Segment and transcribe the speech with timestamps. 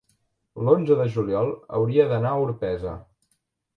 [0.69, 2.95] L'onze de juliol hauria d'anar a Orpesa.